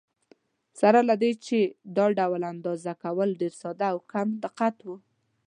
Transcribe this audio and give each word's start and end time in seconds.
سره 0.79 0.99
له 1.09 1.15
دې 1.21 1.31
چې 1.45 1.59
دا 1.97 2.05
ډول 2.19 2.41
اندازه 2.53 2.91
کول 3.03 3.29
ډېر 3.41 3.53
ساده 3.61 3.87
او 3.93 3.97
کم 4.11 4.27
دقت 4.43 4.77
و. 4.85 4.89